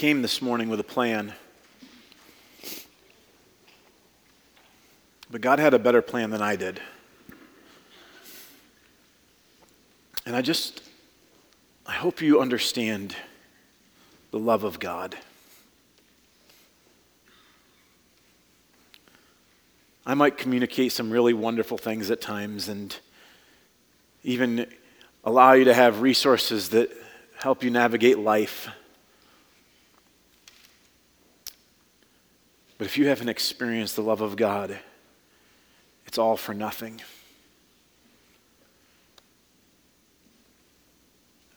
came 0.00 0.22
this 0.22 0.40
morning 0.40 0.70
with 0.70 0.80
a 0.80 0.82
plan. 0.82 1.34
But 5.30 5.42
God 5.42 5.58
had 5.58 5.74
a 5.74 5.78
better 5.78 6.00
plan 6.00 6.30
than 6.30 6.40
I 6.40 6.56
did. 6.56 6.80
And 10.24 10.34
I 10.34 10.40
just, 10.40 10.80
I 11.84 11.92
hope 11.92 12.22
you 12.22 12.40
understand 12.40 13.14
the 14.30 14.38
love 14.38 14.64
of 14.64 14.80
God. 14.80 15.18
I 20.06 20.14
might 20.14 20.38
communicate 20.38 20.92
some 20.92 21.10
really 21.10 21.34
wonderful 21.34 21.76
things 21.76 22.10
at 22.10 22.22
times 22.22 22.70
and 22.70 22.96
even 24.24 24.64
allow 25.24 25.52
you 25.52 25.64
to 25.64 25.74
have 25.74 26.00
resources 26.00 26.70
that 26.70 26.90
help 27.36 27.62
you 27.62 27.68
navigate 27.68 28.18
life. 28.18 28.70
But 32.80 32.86
if 32.86 32.96
you 32.96 33.08
haven't 33.08 33.28
experienced 33.28 33.94
the 33.94 34.00
love 34.00 34.22
of 34.22 34.36
God, 34.36 34.78
it's 36.06 36.16
all 36.16 36.38
for 36.38 36.54
nothing. 36.54 37.02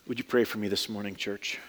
Would 0.06 0.18
you 0.18 0.26
pray 0.26 0.44
for 0.44 0.58
me 0.58 0.68
this 0.68 0.90
morning, 0.90 1.16
church? 1.16 1.60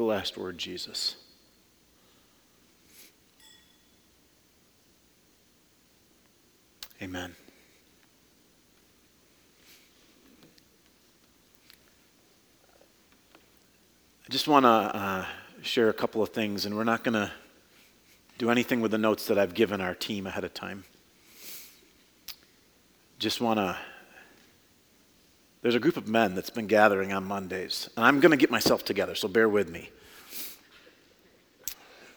The 0.00 0.04
last 0.04 0.38
word, 0.38 0.56
Jesus. 0.56 1.14
Amen. 7.02 7.34
I 14.26 14.32
just 14.32 14.48
want 14.48 14.64
to 14.64 14.68
uh, 14.70 15.26
share 15.60 15.90
a 15.90 15.92
couple 15.92 16.22
of 16.22 16.30
things, 16.30 16.64
and 16.64 16.74
we're 16.74 16.84
not 16.84 17.04
going 17.04 17.12
to 17.12 17.30
do 18.38 18.48
anything 18.48 18.80
with 18.80 18.92
the 18.92 18.96
notes 18.96 19.26
that 19.26 19.38
I've 19.38 19.52
given 19.52 19.82
our 19.82 19.94
team 19.94 20.26
ahead 20.26 20.44
of 20.44 20.54
time. 20.54 20.84
Just 23.18 23.42
want 23.42 23.58
to 23.58 23.76
there's 25.62 25.74
a 25.74 25.80
group 25.80 25.96
of 25.96 26.08
men 26.08 26.34
that's 26.34 26.50
been 26.50 26.66
gathering 26.66 27.12
on 27.12 27.24
Mondays, 27.24 27.90
and 27.96 28.04
I'm 28.04 28.20
going 28.20 28.30
to 28.30 28.36
get 28.36 28.50
myself 28.50 28.84
together, 28.84 29.14
so 29.14 29.28
bear 29.28 29.48
with 29.48 29.68
me. 29.68 29.90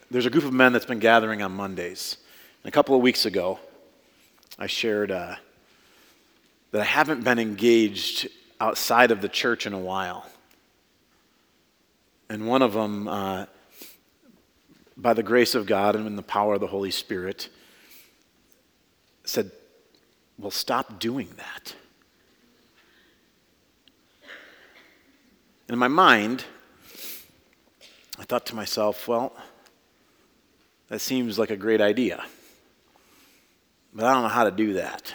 There's 0.10 0.26
a 0.26 0.30
group 0.30 0.46
of 0.46 0.54
men 0.54 0.74
that's 0.74 0.86
been 0.86 1.00
gathering 1.00 1.42
on 1.42 1.52
Mondays. 1.52 2.18
And 2.64 2.70
a 2.70 2.72
couple 2.72 2.96
of 2.96 3.02
weeks 3.02 3.26
ago, 3.26 3.60
I 4.60 4.68
shared 4.68 5.12
uh, 5.12 5.36
that 6.72 6.82
I 6.82 6.86
haven't 6.86 7.24
been 7.24 7.40
engaged 7.40 8.30
outside 8.62 9.12
of 9.12 9.22
the 9.22 9.28
church 9.28 9.66
in 9.66 9.74
a 9.74 9.80
while. 9.80 10.26
And 12.30 12.48
one 12.48 12.62
of 12.62 12.74
them, 12.74 13.08
uh, 13.08 13.48
by 14.96 15.14
the 15.14 15.24
grace 15.24 15.56
of 15.56 15.66
God 15.66 15.96
and 15.96 16.08
in 16.08 16.16
the 16.16 16.22
power 16.22 16.54
of 16.54 16.62
the 16.62 16.68
Holy 16.68 16.92
Spirit, 16.92 17.50
said, 19.26 19.52
Well, 20.38 20.52
stop 20.52 21.00
doing 21.00 21.30
that. 21.38 21.76
In 25.74 25.80
my 25.80 25.88
mind, 25.88 26.46
I 28.20 28.24
thought 28.24 28.46
to 28.46 28.56
myself, 28.56 29.08
well, 29.08 29.36
that 30.90 31.00
seems 31.00 31.40
like 31.40 31.50
a 31.50 31.58
great 31.58 31.82
idea. 31.82 32.24
But 33.92 34.06
I 34.06 34.14
don't 34.14 34.22
know 34.22 34.30
how 34.30 34.44
to 34.44 34.52
do 34.52 34.74
that. 34.74 35.12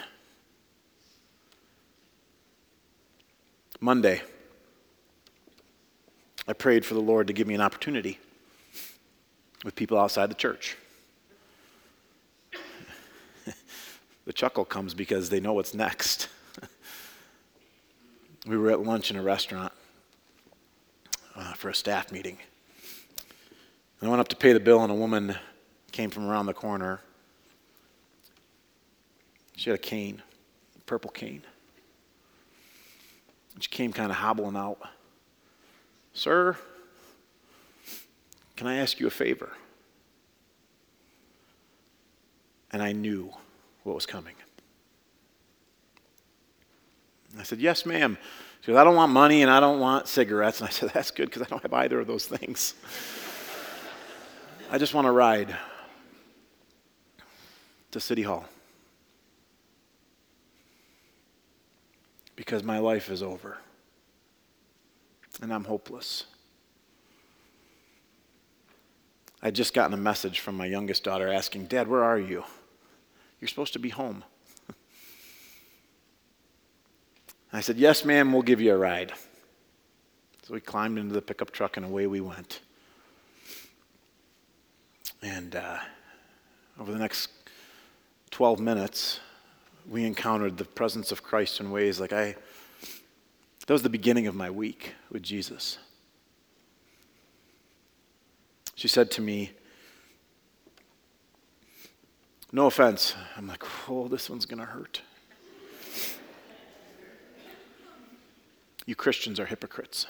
Monday, 3.79 4.21
I 6.45 6.51
prayed 6.51 6.83
for 6.83 6.93
the 6.93 6.99
Lord 6.99 7.27
to 7.27 7.33
give 7.33 7.47
me 7.47 7.55
an 7.55 7.61
opportunity 7.61 8.19
with 9.63 9.75
people 9.75 9.97
outside 9.97 10.29
the 10.29 10.35
church. 10.35 10.75
the 14.25 14.33
chuckle 14.33 14.65
comes 14.65 14.93
because 14.93 15.29
they 15.29 15.39
know 15.39 15.53
what's 15.53 15.73
next. 15.73 16.27
we 18.45 18.57
were 18.57 18.71
at 18.71 18.81
lunch 18.81 19.09
in 19.09 19.15
a 19.15 19.23
restaurant 19.23 19.71
uh, 21.39 21.53
for 21.53 21.69
a 21.69 21.75
staff 21.75 22.11
meeting. 22.11 22.37
And 23.99 24.07
I 24.07 24.09
went 24.09 24.19
up 24.19 24.27
to 24.29 24.35
pay 24.35 24.53
the 24.53 24.59
bill, 24.59 24.81
and 24.83 24.91
a 24.91 24.95
woman 24.95 25.35
came 25.91 26.09
from 26.09 26.27
around 26.27 26.45
the 26.45 26.53
corner. 26.53 26.99
She 29.55 29.69
had 29.69 29.79
a 29.79 29.81
cane, 29.81 30.21
a 30.77 30.83
purple 30.83 31.09
cane. 31.11 31.41
And 33.53 33.63
she 33.63 33.69
came 33.69 33.91
kind 33.93 34.11
of 34.11 34.17
hobbling 34.17 34.55
out. 34.55 34.79
Sir, 36.13 36.57
can 38.55 38.67
I 38.67 38.75
ask 38.75 38.99
you 38.99 39.07
a 39.07 39.11
favor? 39.11 39.51
And 42.71 42.83
I 42.83 42.91
knew 42.91 43.31
what 43.83 43.95
was 43.95 44.05
coming. 44.05 44.35
I 47.37 47.43
said, 47.43 47.59
Yes, 47.59 47.85
ma'am. 47.85 48.17
She 48.69 48.73
goes, 48.73 48.81
I 48.81 48.83
don't 48.83 48.95
want 48.95 49.11
money 49.11 49.41
and 49.41 49.49
I 49.49 49.59
don't 49.59 49.79
want 49.79 50.07
cigarettes. 50.07 50.59
And 50.61 50.67
I 50.67 50.71
said, 50.71 50.91
That's 50.93 51.09
good 51.09 51.25
because 51.25 51.41
I 51.41 51.45
don't 51.45 51.63
have 51.63 51.73
either 51.73 51.99
of 51.99 52.05
those 52.05 52.27
things. 52.27 52.75
I 54.69 54.77
just 54.77 54.93
want 54.93 55.05
to 55.05 55.11
ride 55.11 55.57
to 57.89 57.99
City 57.99 58.21
Hall 58.21 58.45
because 62.35 62.61
my 62.61 62.77
life 62.77 63.09
is 63.09 63.23
over 63.23 63.57
and 65.41 65.51
I'm 65.51 65.63
hopeless. 65.63 66.25
I'd 69.41 69.55
just 69.55 69.73
gotten 69.73 69.95
a 69.95 69.97
message 69.97 70.41
from 70.41 70.55
my 70.55 70.67
youngest 70.67 71.03
daughter 71.03 71.27
asking, 71.27 71.65
Dad, 71.65 71.87
where 71.87 72.03
are 72.03 72.19
you? 72.19 72.43
You're 73.41 73.47
supposed 73.47 73.73
to 73.73 73.79
be 73.79 73.89
home. 73.89 74.23
I 77.51 77.61
said, 77.61 77.77
Yes, 77.77 78.05
ma'am, 78.05 78.31
we'll 78.31 78.41
give 78.41 78.61
you 78.61 78.73
a 78.73 78.77
ride. 78.77 79.13
So 80.43 80.53
we 80.53 80.61
climbed 80.61 80.97
into 80.97 81.13
the 81.13 81.21
pickup 81.21 81.51
truck 81.51 81.77
and 81.77 81.85
away 81.85 82.07
we 82.07 82.21
went. 82.21 82.61
And 85.21 85.55
uh, 85.55 85.79
over 86.79 86.91
the 86.91 86.99
next 86.99 87.29
12 88.31 88.59
minutes, 88.59 89.19
we 89.87 90.05
encountered 90.05 90.57
the 90.57 90.65
presence 90.65 91.11
of 91.11 91.23
Christ 91.23 91.59
in 91.59 91.71
ways 91.71 91.99
like 91.99 92.13
I, 92.13 92.35
that 93.65 93.73
was 93.73 93.81
the 93.81 93.89
beginning 93.89 94.27
of 94.27 94.35
my 94.35 94.49
week 94.49 94.93
with 95.11 95.23
Jesus. 95.23 95.77
She 98.75 98.87
said 98.87 99.11
to 99.11 99.21
me, 99.21 99.51
No 102.51 102.67
offense. 102.67 103.13
I'm 103.35 103.47
like, 103.47 103.63
Oh, 103.89 104.07
this 104.07 104.29
one's 104.29 104.45
going 104.45 104.59
to 104.59 104.65
hurt. 104.65 105.01
You 108.89 108.95
Christians 108.95 109.39
are 109.39 109.45
hypocrites. 109.45 110.07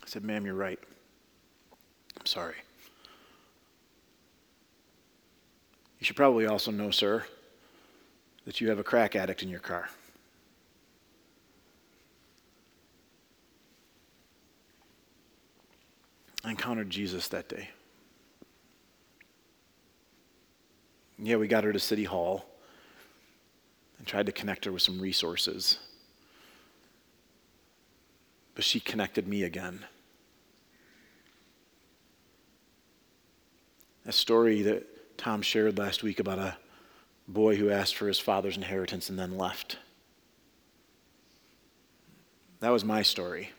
I 0.00 0.06
said, 0.06 0.22
Ma'am, 0.22 0.46
you're 0.46 0.54
right. 0.54 0.78
I'm 2.20 2.24
sorry. 2.24 2.54
You 5.98 6.04
should 6.04 6.14
probably 6.14 6.46
also 6.46 6.70
know, 6.70 6.92
sir, 6.92 7.24
that 8.44 8.60
you 8.60 8.68
have 8.68 8.78
a 8.78 8.84
crack 8.84 9.16
addict 9.16 9.42
in 9.42 9.48
your 9.48 9.58
car. 9.58 9.88
I 16.44 16.50
encountered 16.52 16.90
Jesus 16.90 17.26
that 17.26 17.48
day. 17.48 17.70
Yeah, 21.18 21.38
we 21.38 21.48
got 21.48 21.64
her 21.64 21.72
to 21.72 21.80
City 21.80 22.04
Hall 22.04 22.46
and 24.02 24.08
tried 24.08 24.26
to 24.26 24.32
connect 24.32 24.64
her 24.64 24.72
with 24.72 24.82
some 24.82 25.00
resources. 25.00 25.78
But 28.56 28.64
she 28.64 28.80
connected 28.80 29.28
me 29.28 29.44
again. 29.44 29.84
A 34.04 34.10
story 34.10 34.62
that 34.62 35.16
Tom 35.16 35.40
shared 35.40 35.78
last 35.78 36.02
week 36.02 36.18
about 36.18 36.40
a 36.40 36.56
boy 37.28 37.54
who 37.54 37.70
asked 37.70 37.94
for 37.94 38.08
his 38.08 38.18
father's 38.18 38.56
inheritance 38.56 39.08
and 39.08 39.16
then 39.16 39.38
left. 39.38 39.78
That 42.58 42.70
was 42.70 42.84
my 42.84 43.02
story. 43.02 43.50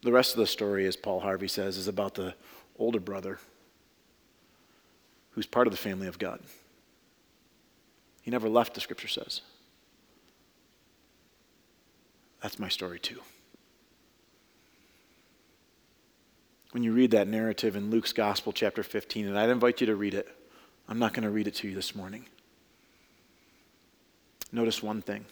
The 0.00 0.12
rest 0.12 0.32
of 0.32 0.38
the 0.38 0.46
story, 0.46 0.86
as 0.86 0.96
Paul 0.96 1.20
Harvey 1.20 1.48
says, 1.48 1.76
is 1.76 1.86
about 1.86 2.14
the 2.14 2.34
older 2.78 3.00
brother 3.00 3.38
who's 5.32 5.44
part 5.44 5.66
of 5.66 5.70
the 5.70 5.76
family 5.76 6.06
of 6.06 6.18
God. 6.18 6.40
He 8.24 8.30
never 8.30 8.48
left, 8.48 8.72
the 8.72 8.80
scripture 8.80 9.06
says. 9.06 9.42
That's 12.40 12.58
my 12.58 12.70
story, 12.70 12.98
too. 12.98 13.20
When 16.70 16.82
you 16.82 16.92
read 16.92 17.10
that 17.10 17.28
narrative 17.28 17.76
in 17.76 17.90
Luke's 17.90 18.14
Gospel, 18.14 18.54
chapter 18.54 18.82
15, 18.82 19.28
and 19.28 19.38
I'd 19.38 19.50
invite 19.50 19.82
you 19.82 19.86
to 19.88 19.94
read 19.94 20.14
it, 20.14 20.26
I'm 20.88 20.98
not 20.98 21.12
going 21.12 21.24
to 21.24 21.30
read 21.30 21.46
it 21.46 21.54
to 21.56 21.68
you 21.68 21.74
this 21.74 21.94
morning. 21.94 22.24
Notice 24.50 24.82
one 24.82 25.02
thing 25.02 25.26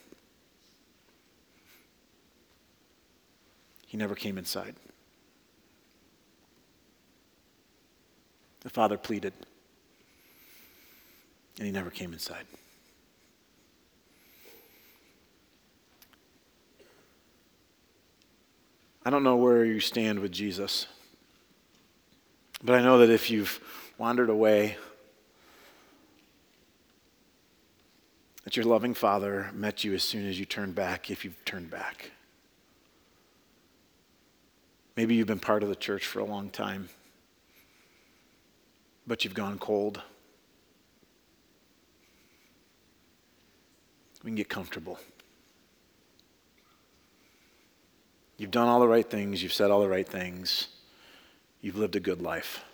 he 3.87 3.96
never 3.96 4.14
came 4.14 4.37
inside. 4.37 4.74
The 8.61 8.70
father 8.70 8.98
pleaded, 8.98 9.33
and 11.57 11.64
he 11.64 11.72
never 11.72 11.90
came 11.90 12.12
inside. 12.12 12.44
I 19.04 19.10
don't 19.10 19.24
know 19.24 19.36
where 19.36 19.64
you 19.64 19.80
stand 19.80 20.20
with 20.20 20.30
Jesus, 20.30 20.86
but 22.62 22.76
I 22.76 22.82
know 22.82 22.98
that 22.98 23.10
if 23.10 23.30
you've 23.30 23.60
wandered 23.98 24.30
away, 24.30 24.76
that 28.44 28.56
your 28.56 28.64
loving 28.64 28.94
Father 28.94 29.50
met 29.54 29.82
you 29.82 29.92
as 29.94 30.04
soon 30.04 30.28
as 30.28 30.38
you 30.38 30.44
turned 30.44 30.76
back, 30.76 31.10
if 31.10 31.24
you've 31.24 31.44
turned 31.44 31.68
back. 31.68 32.12
Maybe 34.96 35.16
you've 35.16 35.26
been 35.26 35.40
part 35.40 35.64
of 35.64 35.68
the 35.68 35.74
church 35.74 36.06
for 36.06 36.20
a 36.20 36.24
long 36.24 36.48
time, 36.48 36.88
but 39.04 39.24
you've 39.24 39.34
gone 39.34 39.58
cold. 39.58 40.00
We 44.22 44.28
can 44.28 44.36
get 44.36 44.48
comfortable. 44.48 45.00
You've 48.42 48.50
done 48.50 48.66
all 48.66 48.81
the 48.81 48.88
right 48.88 49.09
things, 49.09 49.40
you've 49.40 49.52
said 49.52 49.70
all 49.70 49.81
the 49.83 49.88
right 49.88 50.09
things, 50.09 50.66
you've 51.61 51.76
lived 51.76 51.94
a 51.94 52.00
good 52.00 52.20
life. 52.20 52.64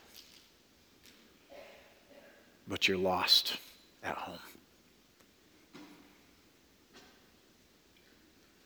But 2.66 2.88
you're 2.88 2.96
lost 2.96 3.58
at 4.02 4.14
home. 4.14 4.38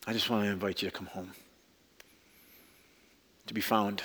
I 0.07 0.13
just 0.13 0.29
want 0.29 0.45
to 0.45 0.49
invite 0.49 0.81
you 0.81 0.89
to 0.89 0.95
come 0.95 1.07
home, 1.07 1.31
to 3.47 3.53
be 3.53 3.59
found, 3.59 4.01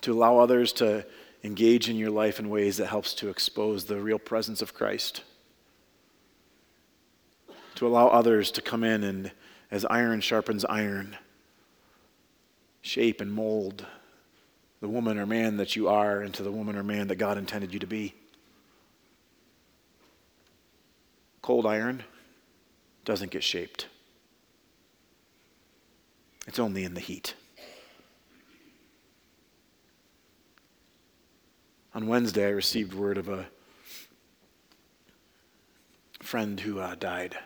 to 0.00 0.14
allow 0.14 0.38
others 0.38 0.72
to 0.72 1.04
engage 1.44 1.90
in 1.90 1.96
your 1.96 2.10
life 2.10 2.38
in 2.38 2.48
ways 2.48 2.78
that 2.78 2.86
helps 2.86 3.12
to 3.12 3.28
expose 3.28 3.84
the 3.84 4.00
real 4.00 4.18
presence 4.18 4.62
of 4.62 4.72
Christ 4.72 5.20
to 7.76 7.86
allow 7.86 8.08
others 8.08 8.50
to 8.52 8.60
come 8.60 8.82
in 8.82 9.04
and, 9.04 9.30
as 9.70 9.84
iron 9.86 10.20
sharpens 10.20 10.64
iron, 10.64 11.16
shape 12.82 13.20
and 13.20 13.32
mold 13.32 13.86
the 14.80 14.88
woman 14.88 15.18
or 15.18 15.26
man 15.26 15.56
that 15.56 15.76
you 15.76 15.88
are 15.88 16.22
into 16.22 16.42
the 16.42 16.52
woman 16.52 16.76
or 16.76 16.82
man 16.82 17.08
that 17.08 17.16
God 17.16 17.38
intended 17.38 17.72
you 17.72 17.80
to 17.80 17.86
be. 17.86 18.14
Cold 21.42 21.66
iron 21.66 22.02
doesn't 23.04 23.30
get 23.30 23.44
shaped, 23.44 23.86
it's 26.46 26.58
only 26.58 26.84
in 26.84 26.94
the 26.94 27.00
heat. 27.00 27.34
On 31.94 32.06
Wednesday, 32.06 32.46
I 32.46 32.50
received 32.50 32.92
word 32.92 33.16
of 33.16 33.28
a 33.28 33.46
friend 36.20 36.60
who 36.60 36.78
uh, 36.78 36.94
died. 36.94 37.38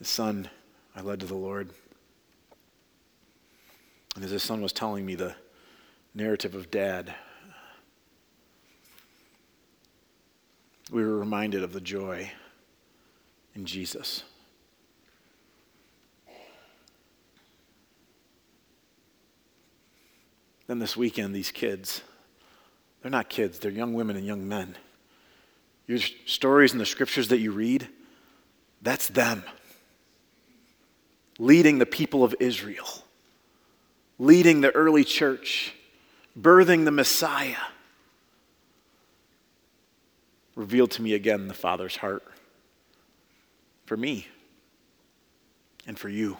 His 0.00 0.08
son, 0.08 0.48
I 0.96 1.02
led 1.02 1.20
to 1.20 1.26
the 1.26 1.34
Lord. 1.34 1.70
And 4.16 4.24
as 4.24 4.30
his 4.30 4.42
son 4.42 4.62
was 4.62 4.72
telling 4.72 5.04
me 5.04 5.14
the 5.14 5.34
narrative 6.14 6.54
of 6.54 6.70
dad, 6.70 7.14
we 10.90 11.04
were 11.04 11.18
reminded 11.18 11.62
of 11.62 11.74
the 11.74 11.82
joy 11.82 12.32
in 13.54 13.66
Jesus. 13.66 14.24
Then 20.66 20.78
this 20.78 20.96
weekend, 20.96 21.34
these 21.34 21.50
kids, 21.50 22.00
they're 23.02 23.10
not 23.10 23.28
kids, 23.28 23.58
they're 23.58 23.70
young 23.70 23.92
women 23.92 24.16
and 24.16 24.24
young 24.24 24.48
men. 24.48 24.78
Your 25.86 25.98
stories 25.98 26.72
and 26.72 26.80
the 26.80 26.86
scriptures 26.86 27.28
that 27.28 27.38
you 27.38 27.52
read, 27.52 27.86
that's 28.80 29.08
them 29.08 29.44
leading 31.40 31.78
the 31.78 31.86
people 31.86 32.22
of 32.22 32.34
Israel, 32.38 32.86
leading 34.18 34.60
the 34.60 34.70
early 34.72 35.04
church, 35.04 35.72
birthing 36.38 36.84
the 36.84 36.90
Messiah. 36.90 37.56
Revealed 40.54 40.90
to 40.92 41.02
me 41.02 41.14
again 41.14 41.48
the 41.48 41.54
Father's 41.54 41.96
heart 41.96 42.22
for 43.86 43.96
me 43.96 44.28
and 45.86 45.98
for 45.98 46.10
you. 46.10 46.36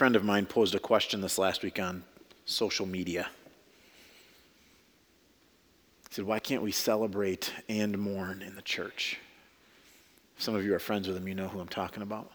Friend 0.00 0.16
of 0.16 0.24
mine 0.24 0.46
posed 0.46 0.74
a 0.74 0.78
question 0.78 1.20
this 1.20 1.36
last 1.36 1.62
week 1.62 1.78
on 1.78 2.02
social 2.46 2.86
media. 2.86 3.28
He 6.08 6.14
said, 6.14 6.24
Why 6.24 6.38
can't 6.38 6.62
we 6.62 6.72
celebrate 6.72 7.52
and 7.68 7.98
mourn 7.98 8.40
in 8.40 8.54
the 8.54 8.62
church? 8.62 9.18
Some 10.38 10.54
of 10.54 10.64
you 10.64 10.74
are 10.74 10.78
friends 10.78 11.06
with 11.06 11.18
him, 11.18 11.28
you 11.28 11.34
know 11.34 11.48
who 11.48 11.60
I'm 11.60 11.68
talking 11.68 12.02
about. 12.02 12.32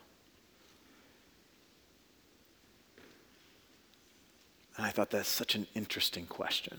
And 4.77 4.85
I 4.85 4.91
thought 4.91 5.09
that's 5.09 5.27
such 5.27 5.55
an 5.55 5.65
interesting 5.73 6.27
question. 6.27 6.77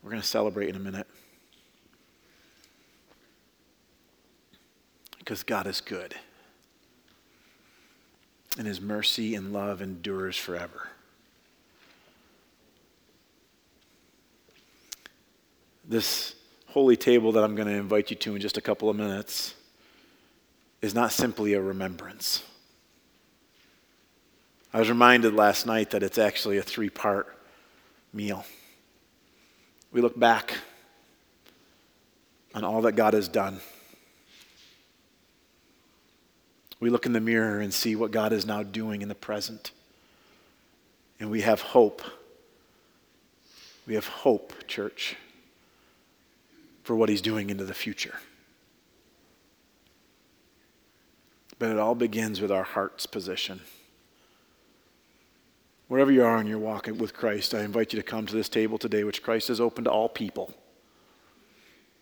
We're 0.00 0.10
going 0.10 0.22
to 0.22 0.28
celebrate 0.28 0.68
in 0.68 0.76
a 0.76 0.78
minute. 0.78 1.08
Because 5.18 5.42
God 5.42 5.66
is 5.66 5.80
good. 5.80 6.14
And 8.58 8.66
his 8.66 8.80
mercy 8.80 9.34
and 9.34 9.52
love 9.52 9.80
endures 9.80 10.36
forever. 10.36 10.88
This 15.88 16.34
holy 16.68 16.96
table 16.96 17.32
that 17.32 17.44
I'm 17.44 17.54
going 17.54 17.68
to 17.68 17.74
invite 17.74 18.10
you 18.10 18.16
to 18.16 18.34
in 18.34 18.40
just 18.40 18.56
a 18.56 18.60
couple 18.60 18.88
of 18.88 18.96
minutes 18.96 19.54
is 20.80 20.94
not 20.94 21.12
simply 21.12 21.54
a 21.54 21.60
remembrance. 21.60 22.42
I 24.72 24.78
was 24.78 24.88
reminded 24.88 25.34
last 25.34 25.66
night 25.66 25.90
that 25.90 26.02
it's 26.02 26.18
actually 26.18 26.58
a 26.58 26.62
three 26.62 26.88
part 26.88 27.36
meal. 28.12 28.44
We 29.92 30.00
look 30.00 30.18
back 30.18 30.54
on 32.54 32.64
all 32.64 32.82
that 32.82 32.92
God 32.92 33.14
has 33.14 33.28
done. 33.28 33.60
We 36.82 36.90
look 36.90 37.06
in 37.06 37.12
the 37.12 37.20
mirror 37.20 37.60
and 37.60 37.72
see 37.72 37.94
what 37.94 38.10
God 38.10 38.32
is 38.32 38.44
now 38.44 38.64
doing 38.64 39.02
in 39.02 39.08
the 39.08 39.14
present. 39.14 39.70
And 41.20 41.30
we 41.30 41.42
have 41.42 41.60
hope. 41.60 42.02
We 43.86 43.94
have 43.94 44.08
hope, 44.08 44.52
church, 44.66 45.14
for 46.82 46.96
what 46.96 47.08
He's 47.08 47.22
doing 47.22 47.50
into 47.50 47.64
the 47.64 47.72
future. 47.72 48.16
But 51.60 51.70
it 51.70 51.78
all 51.78 51.94
begins 51.94 52.40
with 52.40 52.50
our 52.50 52.64
heart's 52.64 53.06
position. 53.06 53.60
Wherever 55.86 56.10
you 56.10 56.24
are 56.24 56.40
in 56.40 56.48
your 56.48 56.58
walk 56.58 56.88
with 56.88 57.14
Christ, 57.14 57.54
I 57.54 57.62
invite 57.62 57.92
you 57.92 58.00
to 58.00 58.04
come 58.04 58.26
to 58.26 58.34
this 58.34 58.48
table 58.48 58.76
today, 58.76 59.04
which 59.04 59.22
Christ 59.22 59.46
has 59.46 59.60
opened 59.60 59.84
to 59.84 59.92
all 59.92 60.08
people. 60.08 60.52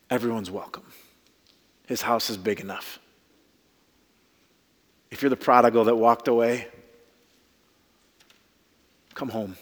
Everyone's 0.08 0.50
welcome. 0.50 0.86
His 1.86 2.00
house 2.00 2.30
is 2.30 2.38
big 2.38 2.60
enough. 2.60 2.98
If 5.10 5.22
you're 5.22 5.30
the 5.30 5.36
prodigal 5.36 5.84
that 5.84 5.96
walked 5.96 6.28
away, 6.28 6.68
come 9.14 9.30
home. 9.30 9.56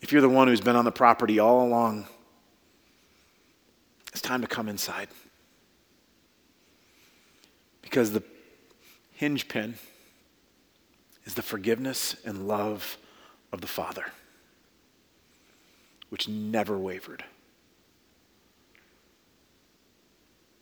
If 0.00 0.12
you're 0.12 0.20
the 0.20 0.28
one 0.28 0.48
who's 0.48 0.60
been 0.60 0.76
on 0.76 0.84
the 0.84 0.92
property 0.92 1.38
all 1.38 1.64
along, 1.64 2.06
it's 4.08 4.20
time 4.20 4.40
to 4.40 4.48
come 4.48 4.68
inside. 4.68 5.08
Because 7.80 8.12
the 8.12 8.22
hinge 9.14 9.46
pin 9.48 9.76
is 11.24 11.34
the 11.34 11.42
forgiveness 11.42 12.16
and 12.24 12.48
love 12.48 12.98
of 13.52 13.60
the 13.60 13.68
Father, 13.68 14.06
which 16.08 16.28
never 16.28 16.76
wavered. 16.76 17.24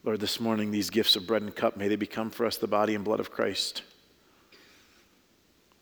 Lord, 0.02 0.20
this 0.20 0.40
morning, 0.40 0.70
these 0.70 0.88
gifts 0.88 1.14
of 1.14 1.26
bread 1.26 1.42
and 1.42 1.54
cup, 1.54 1.76
may 1.76 1.86
they 1.86 1.96
become 1.96 2.30
for 2.30 2.46
us 2.46 2.56
the 2.56 2.66
body 2.66 2.94
and 2.94 3.04
blood 3.04 3.20
of 3.20 3.30
Christ, 3.30 3.82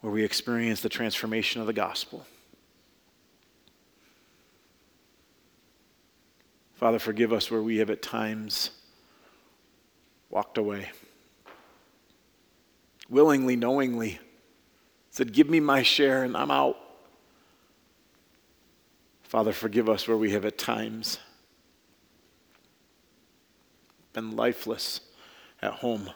where 0.00 0.12
we 0.12 0.24
experience 0.24 0.80
the 0.80 0.88
transformation 0.88 1.60
of 1.60 1.68
the 1.68 1.72
gospel. 1.72 2.26
Father, 6.74 6.98
forgive 6.98 7.32
us 7.32 7.50
where 7.50 7.62
we 7.62 7.78
have 7.78 7.90
at 7.90 8.02
times 8.02 8.70
walked 10.30 10.58
away, 10.58 10.90
willingly, 13.08 13.54
knowingly, 13.54 14.18
said, 15.10 15.32
Give 15.32 15.48
me 15.48 15.60
my 15.60 15.82
share 15.82 16.24
and 16.24 16.36
I'm 16.36 16.50
out. 16.50 16.76
Father, 19.22 19.52
forgive 19.52 19.88
us 19.88 20.08
where 20.08 20.16
we 20.16 20.32
have 20.32 20.44
at 20.44 20.58
times 20.58 21.18
been 24.18 24.34
lifeless 24.34 25.00
at 25.62 25.74
home. 25.74 26.10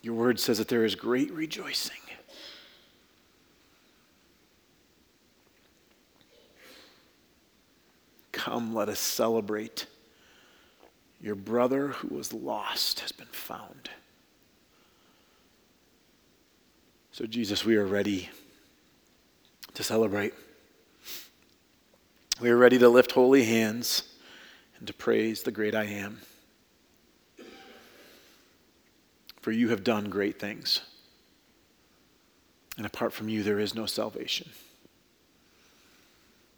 Your 0.00 0.14
word 0.14 0.40
says 0.40 0.56
that 0.56 0.68
there 0.68 0.86
is 0.86 0.94
great 0.94 1.30
rejoicing. 1.32 2.00
Come, 8.32 8.74
let 8.74 8.88
us 8.88 9.00
celebrate. 9.00 9.84
Your 11.20 11.34
brother 11.34 11.88
who 11.88 12.14
was 12.14 12.32
lost 12.32 13.00
has 13.00 13.12
been 13.12 13.26
found. 13.26 13.90
So, 17.12 17.26
Jesus, 17.26 17.66
we 17.66 17.76
are 17.76 17.84
ready 17.84 18.30
to 19.74 19.82
celebrate. 19.82 20.32
We 22.38 22.50
are 22.50 22.56
ready 22.56 22.78
to 22.78 22.88
lift 22.90 23.12
holy 23.12 23.44
hands 23.44 24.02
and 24.78 24.86
to 24.86 24.92
praise 24.92 25.42
the 25.42 25.50
great 25.50 25.74
I 25.74 25.84
am. 25.84 26.20
For 29.40 29.52
you 29.52 29.70
have 29.70 29.82
done 29.82 30.10
great 30.10 30.38
things. 30.38 30.82
And 32.76 32.84
apart 32.84 33.14
from 33.14 33.30
you, 33.30 33.42
there 33.42 33.58
is 33.58 33.74
no 33.74 33.86
salvation. 33.86 34.50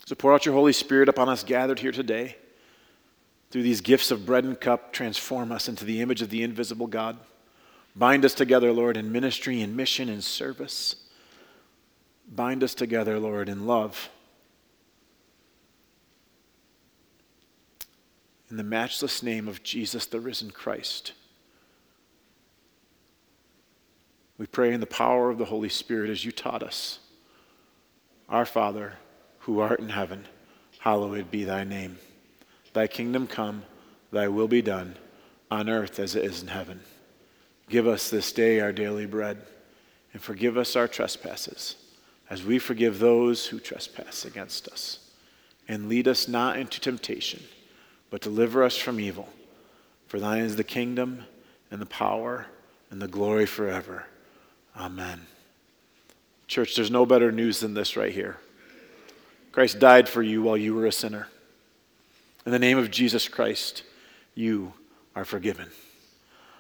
So 0.06 0.16
pour 0.16 0.34
out 0.34 0.44
your 0.44 0.54
Holy 0.54 0.72
Spirit 0.72 1.08
upon 1.08 1.28
us 1.28 1.44
gathered 1.44 1.78
here 1.78 1.92
today. 1.92 2.36
Through 3.52 3.62
these 3.62 3.80
gifts 3.80 4.10
of 4.10 4.26
bread 4.26 4.42
and 4.42 4.60
cup, 4.60 4.92
transform 4.92 5.52
us 5.52 5.68
into 5.68 5.84
the 5.84 6.00
image 6.00 6.22
of 6.22 6.30
the 6.30 6.42
invisible 6.42 6.88
God. 6.88 7.18
Bind 7.94 8.24
us 8.24 8.34
together, 8.34 8.72
Lord, 8.72 8.96
in 8.96 9.12
ministry 9.12 9.62
and 9.62 9.76
mission 9.76 10.08
and 10.08 10.24
service. 10.24 10.96
Bind 12.28 12.64
us 12.64 12.74
together, 12.74 13.20
Lord, 13.20 13.48
in 13.48 13.64
love 13.64 14.10
In 18.50 18.56
the 18.56 18.62
matchless 18.62 19.22
name 19.22 19.46
of 19.46 19.62
Jesus, 19.62 20.06
the 20.06 20.20
risen 20.20 20.50
Christ, 20.50 21.12
we 24.38 24.46
pray 24.46 24.72
in 24.72 24.80
the 24.80 24.86
power 24.86 25.28
of 25.28 25.36
the 25.36 25.46
Holy 25.46 25.68
Spirit 25.68 26.10
as 26.10 26.24
you 26.24 26.32
taught 26.32 26.62
us. 26.62 27.00
Our 28.28 28.46
Father, 28.46 28.94
who 29.40 29.58
art 29.60 29.80
in 29.80 29.90
heaven, 29.90 30.24
hallowed 30.78 31.30
be 31.30 31.44
thy 31.44 31.64
name. 31.64 31.98
Thy 32.72 32.86
kingdom 32.86 33.26
come, 33.26 33.64
thy 34.12 34.28
will 34.28 34.48
be 34.48 34.62
done, 34.62 34.96
on 35.50 35.68
earth 35.68 35.98
as 35.98 36.14
it 36.14 36.24
is 36.24 36.40
in 36.40 36.48
heaven. 36.48 36.80
Give 37.68 37.86
us 37.86 38.08
this 38.08 38.32
day 38.32 38.60
our 38.60 38.72
daily 38.72 39.04
bread, 39.04 39.42
and 40.14 40.22
forgive 40.22 40.56
us 40.56 40.74
our 40.74 40.88
trespasses, 40.88 41.76
as 42.30 42.44
we 42.44 42.58
forgive 42.58 42.98
those 42.98 43.46
who 43.46 43.60
trespass 43.60 44.24
against 44.24 44.68
us. 44.68 45.00
And 45.66 45.88
lead 45.88 46.08
us 46.08 46.28
not 46.28 46.58
into 46.58 46.80
temptation 46.80 47.42
but 48.10 48.20
deliver 48.20 48.62
us 48.62 48.76
from 48.76 49.00
evil. 49.00 49.28
For 50.06 50.18
thine 50.18 50.42
is 50.42 50.56
the 50.56 50.64
kingdom 50.64 51.24
and 51.70 51.80
the 51.80 51.86
power 51.86 52.46
and 52.90 53.00
the 53.00 53.08
glory 53.08 53.46
forever. 53.46 54.06
Amen. 54.76 55.26
Church, 56.46 56.74
there's 56.74 56.90
no 56.90 57.04
better 57.04 57.30
news 57.30 57.60
than 57.60 57.74
this 57.74 57.96
right 57.96 58.12
here. 58.12 58.38
Christ 59.52 59.78
died 59.78 60.08
for 60.08 60.22
you 60.22 60.42
while 60.42 60.56
you 60.56 60.74
were 60.74 60.86
a 60.86 60.92
sinner. 60.92 61.28
In 62.46 62.52
the 62.52 62.58
name 62.58 62.78
of 62.78 62.90
Jesus 62.90 63.28
Christ, 63.28 63.82
you 64.34 64.72
are 65.14 65.24
forgiven. 65.24 65.66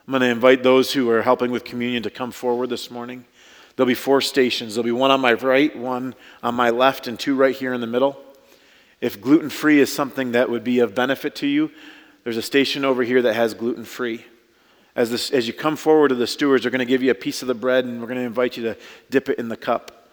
I'm 0.06 0.12
going 0.12 0.20
to 0.20 0.28
invite 0.28 0.62
those 0.62 0.92
who 0.92 1.10
are 1.10 1.22
helping 1.22 1.50
with 1.50 1.64
communion 1.64 2.02
to 2.02 2.10
come 2.10 2.30
forward 2.30 2.70
this 2.70 2.90
morning. 2.90 3.24
There'll 3.76 3.86
be 3.86 3.94
four 3.94 4.20
stations. 4.20 4.74
There'll 4.74 4.84
be 4.84 4.92
one 4.92 5.10
on 5.10 5.20
my 5.20 5.34
right, 5.34 5.74
one 5.76 6.14
on 6.42 6.54
my 6.54 6.70
left, 6.70 7.06
and 7.06 7.18
two 7.18 7.36
right 7.36 7.54
here 7.54 7.72
in 7.72 7.80
the 7.80 7.86
middle. 7.86 8.20
If 9.00 9.20
gluten 9.20 9.50
free 9.50 9.80
is 9.80 9.92
something 9.92 10.32
that 10.32 10.50
would 10.50 10.64
be 10.64 10.80
of 10.80 10.94
benefit 10.94 11.36
to 11.36 11.46
you, 11.46 11.70
there's 12.24 12.36
a 12.36 12.42
station 12.42 12.84
over 12.84 13.02
here 13.02 13.22
that 13.22 13.34
has 13.34 13.54
gluten 13.54 13.84
free. 13.84 14.24
As, 14.96 15.10
this, 15.10 15.30
as 15.30 15.46
you 15.46 15.52
come 15.52 15.76
forward 15.76 16.08
to 16.08 16.14
the 16.16 16.26
stewards, 16.26 16.64
they're 16.64 16.70
going 16.70 16.80
to 16.80 16.84
give 16.84 17.02
you 17.02 17.10
a 17.10 17.14
piece 17.14 17.42
of 17.42 17.48
the 17.48 17.54
bread 17.54 17.84
and 17.84 18.00
we're 18.00 18.08
going 18.08 18.18
to 18.18 18.26
invite 18.26 18.56
you 18.56 18.64
to 18.64 18.76
dip 19.10 19.28
it 19.28 19.38
in 19.38 19.48
the 19.48 19.56
cup. 19.56 20.08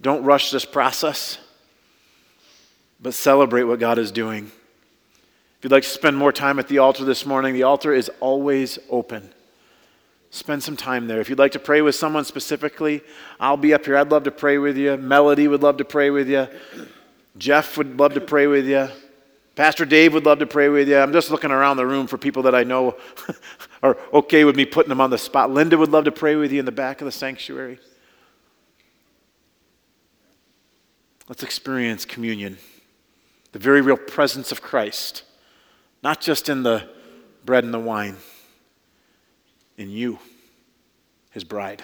Don't 0.00 0.24
rush 0.24 0.50
this 0.50 0.64
process, 0.64 1.38
but 3.00 3.14
celebrate 3.14 3.64
what 3.64 3.78
God 3.78 3.98
is 3.98 4.10
doing. 4.10 4.50
If 5.58 5.64
you'd 5.66 5.72
like 5.72 5.84
to 5.84 5.88
spend 5.88 6.16
more 6.16 6.32
time 6.32 6.58
at 6.58 6.66
the 6.66 6.78
altar 6.78 7.04
this 7.04 7.24
morning, 7.24 7.54
the 7.54 7.62
altar 7.64 7.92
is 7.92 8.10
always 8.18 8.78
open. 8.90 9.30
Spend 10.30 10.62
some 10.62 10.76
time 10.76 11.06
there. 11.06 11.20
If 11.20 11.28
you'd 11.28 11.38
like 11.38 11.52
to 11.52 11.60
pray 11.60 11.82
with 11.82 11.94
someone 11.94 12.24
specifically, 12.24 13.02
I'll 13.38 13.58
be 13.58 13.74
up 13.74 13.84
here. 13.84 13.98
I'd 13.98 14.10
love 14.10 14.24
to 14.24 14.30
pray 14.30 14.56
with 14.56 14.78
you. 14.78 14.96
Melody 14.96 15.46
would 15.46 15.62
love 15.62 15.76
to 15.76 15.84
pray 15.84 16.10
with 16.10 16.28
you. 16.28 16.48
Jeff 17.36 17.76
would 17.76 17.98
love 17.98 18.14
to 18.14 18.20
pray 18.20 18.46
with 18.46 18.66
you. 18.66 18.88
Pastor 19.54 19.84
Dave 19.84 20.14
would 20.14 20.24
love 20.24 20.38
to 20.38 20.46
pray 20.46 20.68
with 20.68 20.88
you. 20.88 20.96
I'm 20.96 21.12
just 21.12 21.30
looking 21.30 21.50
around 21.50 21.76
the 21.76 21.86
room 21.86 22.06
for 22.06 22.16
people 22.16 22.44
that 22.44 22.54
I 22.54 22.64
know 22.64 22.96
are 23.82 23.98
okay 24.12 24.44
with 24.44 24.56
me 24.56 24.64
putting 24.64 24.88
them 24.88 25.00
on 25.00 25.10
the 25.10 25.18
spot. 25.18 25.50
Linda 25.50 25.76
would 25.76 25.90
love 25.90 26.04
to 26.04 26.12
pray 26.12 26.36
with 26.36 26.52
you 26.52 26.58
in 26.58 26.64
the 26.64 26.72
back 26.72 27.00
of 27.00 27.04
the 27.04 27.12
sanctuary. 27.12 27.78
Let's 31.28 31.42
experience 31.42 32.04
communion, 32.04 32.58
the 33.52 33.58
very 33.58 33.80
real 33.80 33.96
presence 33.96 34.52
of 34.52 34.62
Christ, 34.62 35.22
not 36.02 36.20
just 36.20 36.48
in 36.48 36.62
the 36.62 36.88
bread 37.44 37.64
and 37.64 37.72
the 37.72 37.78
wine, 37.78 38.16
in 39.76 39.90
you, 39.90 40.18
his 41.30 41.44
bride. 41.44 41.82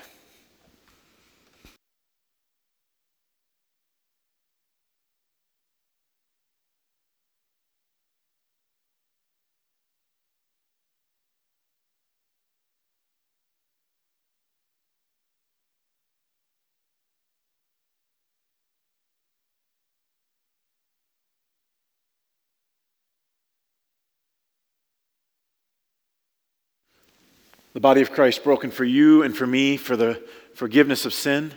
The 27.78 27.82
body 27.82 28.00
of 28.00 28.10
Christ 28.10 28.42
broken 28.42 28.72
for 28.72 28.82
you 28.82 29.22
and 29.22 29.36
for 29.36 29.46
me 29.46 29.76
for 29.76 29.96
the 29.96 30.20
forgiveness 30.52 31.04
of 31.04 31.14
sin, 31.14 31.54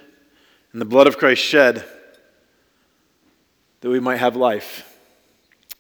and 0.72 0.80
the 0.80 0.86
blood 0.86 1.08
of 1.08 1.18
Christ 1.18 1.42
shed 1.42 1.84
that 3.80 3.90
we 3.90 4.00
might 4.00 4.18
have 4.18 4.36
life, 4.36 5.00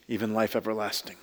even 0.07 0.33
life 0.33 0.55
everlasting. 0.55 1.15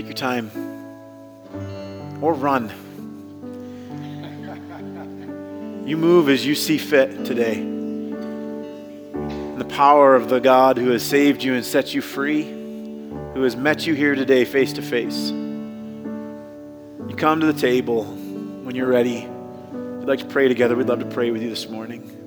Take 0.00 0.06
your 0.06 0.14
time 0.14 0.50
or 2.22 2.32
run. 2.32 2.72
You 5.86 5.98
move 5.98 6.30
as 6.30 6.46
you 6.46 6.54
see 6.54 6.78
fit 6.78 7.26
today. 7.26 7.60
And 7.60 9.60
the 9.60 9.66
power 9.66 10.14
of 10.14 10.30
the 10.30 10.38
God 10.38 10.78
who 10.78 10.88
has 10.92 11.02
saved 11.02 11.42
you 11.42 11.52
and 11.52 11.62
set 11.62 11.92
you 11.92 12.00
free, 12.00 12.44
who 12.44 13.42
has 13.42 13.56
met 13.56 13.86
you 13.86 13.92
here 13.92 14.14
today 14.14 14.46
face 14.46 14.72
to 14.72 14.80
face. 14.80 15.28
You 15.28 17.14
come 17.14 17.40
to 17.40 17.52
the 17.52 17.60
table 17.60 18.04
when 18.04 18.74
you're 18.74 18.88
ready. 18.88 19.18
If 19.18 19.74
you'd 19.74 20.08
like 20.08 20.20
to 20.20 20.24
pray 20.24 20.48
together, 20.48 20.76
we'd 20.76 20.88
love 20.88 21.00
to 21.00 21.10
pray 21.10 21.30
with 21.30 21.42
you 21.42 21.50
this 21.50 21.68
morning. 21.68 22.19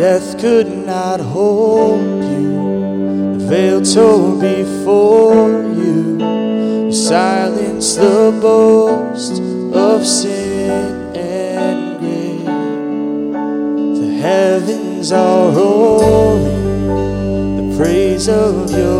Death 0.00 0.40
could 0.40 0.66
not 0.86 1.20
hold 1.20 2.24
you, 2.24 3.36
the 3.38 3.44
veil 3.50 3.82
tore 3.82 4.40
before 4.40 5.62
you. 5.62 6.16
You 6.86 6.90
silenced 6.90 7.98
the 7.98 8.38
boast 8.40 9.42
of 9.74 10.06
sin 10.06 11.14
and 11.14 11.98
grave. 12.00 12.46
The 14.00 14.12
heavens 14.22 15.12
are 15.12 15.50
roaring, 15.50 16.86
the 17.58 17.76
praise 17.76 18.26
of 18.26 18.70
your 18.70 18.99